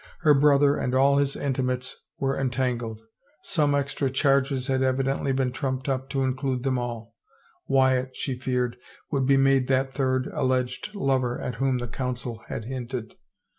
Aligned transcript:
Her 0.21 0.33
brother 0.33 0.77
and 0.77 0.95
all 0.95 1.19
his 1.19 1.35
intimates 1.35 1.95
were 2.17 2.35
entangled; 2.35 3.01
some 3.43 3.75
extra 3.75 4.09
charges 4.09 4.65
had 4.65 4.81
evidently 4.81 5.31
been 5.31 5.51
trumped 5.51 5.87
up 5.87 6.09
to 6.09 6.23
include 6.23 6.63
therti 6.63 6.79
all. 6.79 7.15
Wyatt, 7.67 8.15
she 8.15 8.33
feared, 8.35 8.77
would 9.11 9.27
be 9.27 9.37
made 9.37 9.67
that 9.67 9.93
third 9.93 10.25
alleged 10.33 10.95
lover 10.95 11.39
at 11.39 11.57
whom 11.57 11.77
the 11.77 11.87
council 11.87 12.43
had 12.47 12.65
hinted. 12.65 13.13